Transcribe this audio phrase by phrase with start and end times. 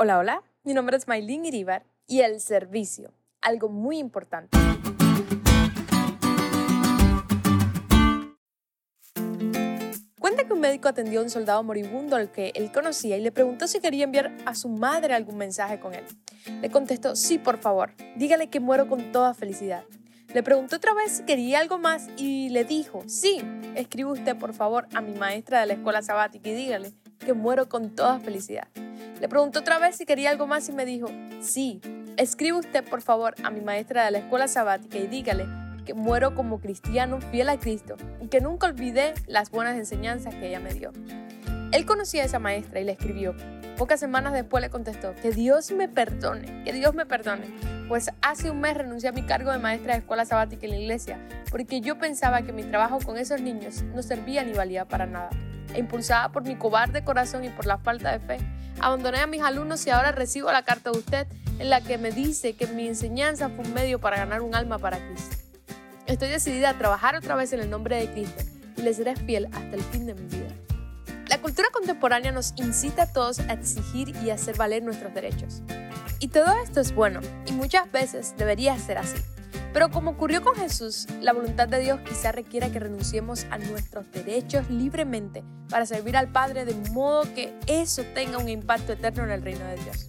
[0.00, 4.56] Hola, hola, mi nombre es Maylin Iribar y el servicio, algo muy importante.
[10.20, 13.32] Cuenta que un médico atendió a un soldado moribundo al que él conocía y le
[13.32, 16.04] preguntó si quería enviar a su madre algún mensaje con él.
[16.60, 19.82] Le contestó, sí, por favor, dígale que muero con toda felicidad.
[20.32, 23.42] Le preguntó otra vez si quería algo más y le dijo, sí,
[23.74, 27.68] escribe usted por favor a mi maestra de la escuela sabática y dígale que muero
[27.68, 28.68] con toda felicidad.
[29.20, 31.08] Le preguntó otra vez si quería algo más y me dijo,
[31.40, 31.80] sí,
[32.16, 35.46] escribe usted por favor a mi maestra de la escuela sabática y dígale
[35.84, 40.48] que muero como cristiano fiel a Cristo y que nunca olvidé las buenas enseñanzas que
[40.48, 40.92] ella me dio.
[41.72, 43.34] Él conocía a esa maestra y le escribió.
[43.76, 47.46] Pocas semanas después le contestó, que Dios me perdone, que Dios me perdone,
[47.88, 50.78] pues hace un mes renuncié a mi cargo de maestra de escuela sabática en la
[50.78, 51.18] iglesia,
[51.50, 55.30] porque yo pensaba que mi trabajo con esos niños no servía ni valía para nada.
[55.74, 58.38] E impulsada por mi cobarde corazón y por la falta de fe,
[58.80, 61.26] abandoné a mis alumnos y ahora recibo la carta de usted
[61.58, 64.78] en la que me dice que mi enseñanza fue un medio para ganar un alma
[64.78, 65.36] para Cristo.
[66.06, 68.42] Estoy decidida a trabajar otra vez en el nombre de Cristo
[68.76, 70.48] y le seré fiel hasta el fin de mi vida.
[71.28, 75.62] La cultura contemporánea nos incita a todos a exigir y hacer valer nuestros derechos.
[76.20, 79.18] Y todo esto es bueno y muchas veces debería ser así.
[79.72, 84.10] Pero como ocurrió con Jesús, la voluntad de Dios quizá requiera que renunciemos a nuestros
[84.10, 89.30] derechos libremente para servir al Padre de modo que eso tenga un impacto eterno en
[89.30, 90.08] el reino de Dios.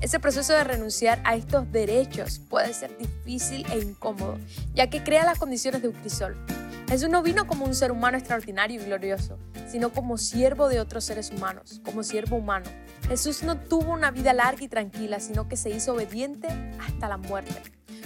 [0.00, 4.38] Ese proceso de renunciar a estos derechos puede ser difícil e incómodo,
[4.74, 6.36] ya que crea las condiciones de un crisol.
[6.88, 11.04] Jesús no vino como un ser humano extraordinario y glorioso, sino como siervo de otros
[11.04, 12.66] seres humanos, como siervo humano.
[13.08, 16.48] Jesús no tuvo una vida larga y tranquila, sino que se hizo obediente
[16.78, 17.54] hasta la muerte.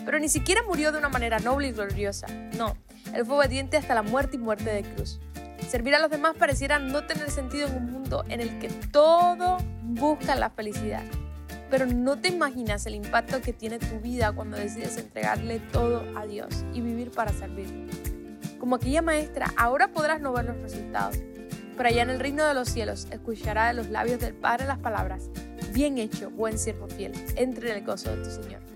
[0.08, 2.28] Pero ni siquiera murió de una manera noble y gloriosa.
[2.56, 2.78] No,
[3.12, 5.20] él fue obediente hasta la muerte y muerte de cruz.
[5.68, 9.58] Servir a los demás pareciera no tener sentido en un mundo en el que todo
[9.82, 11.02] busca la felicidad.
[11.68, 16.24] Pero no te imaginas el impacto que tiene tu vida cuando decides entregarle todo a
[16.24, 17.92] Dios y vivir para servirle.
[18.58, 21.18] Como aquella maestra, ahora podrás no ver los resultados,
[21.76, 24.78] pero allá en el reino de los cielos escuchará de los labios del Padre las
[24.78, 25.28] palabras,
[25.74, 28.67] bien hecho, buen siervo fiel, entre en el gozo de tu Señor.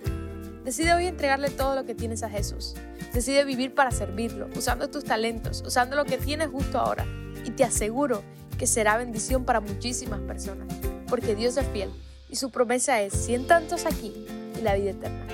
[0.64, 2.74] Decide hoy entregarle todo lo que tienes a Jesús.
[3.12, 7.04] Decide vivir para servirlo, usando tus talentos, usando lo que tienes justo ahora.
[7.44, 8.22] Y te aseguro
[8.60, 10.72] que será bendición para muchísimas personas,
[11.08, 11.90] porque Dios es fiel
[12.28, 14.24] y su promesa es cien tantos aquí
[14.56, 15.26] y la vida eterna.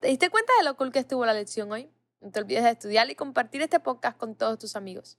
[0.00, 1.88] ¿Te diste cuenta de lo cool que estuvo la lección hoy?
[2.20, 5.18] No te olvides de estudiar y compartir este podcast con todos tus amigos.